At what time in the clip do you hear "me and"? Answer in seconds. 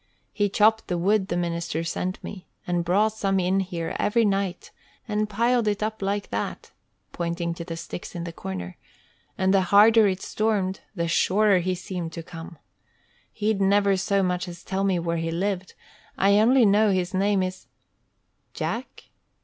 2.23-2.83